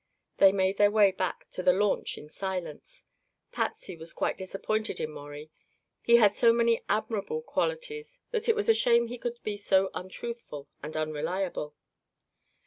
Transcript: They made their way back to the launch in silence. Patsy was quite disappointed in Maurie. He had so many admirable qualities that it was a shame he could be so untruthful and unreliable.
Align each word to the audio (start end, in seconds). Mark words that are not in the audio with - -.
They 0.39 0.51
made 0.51 0.77
their 0.77 0.89
way 0.89 1.11
back 1.11 1.47
to 1.51 1.61
the 1.61 1.73
launch 1.73 2.17
in 2.17 2.27
silence. 2.27 3.05
Patsy 3.51 3.95
was 3.95 4.13
quite 4.13 4.35
disappointed 4.35 4.99
in 4.99 5.11
Maurie. 5.11 5.51
He 6.01 6.15
had 6.15 6.33
so 6.33 6.51
many 6.51 6.81
admirable 6.89 7.43
qualities 7.43 8.19
that 8.31 8.49
it 8.49 8.55
was 8.55 8.67
a 8.67 8.73
shame 8.73 9.09
he 9.09 9.19
could 9.19 9.37
be 9.43 9.57
so 9.57 9.91
untruthful 9.93 10.67
and 10.81 10.97
unreliable. 10.97 11.75